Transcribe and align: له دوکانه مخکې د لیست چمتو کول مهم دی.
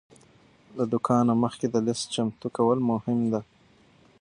له 0.77 0.83
دوکانه 0.91 1.33
مخکې 1.43 1.67
د 1.69 1.75
لیست 1.85 2.05
چمتو 2.13 2.47
کول 2.55 2.79
مهم 2.91 3.19
دی. 3.31 3.41